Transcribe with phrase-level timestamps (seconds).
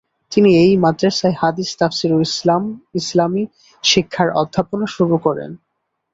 [0.31, 2.19] তিনি এই মাদ্রাসায় হাদিস, তাফসীর ও
[2.95, 3.43] ইসলামি
[3.83, 5.51] শিক্ষার অধ্যাপনা শুরু করেন।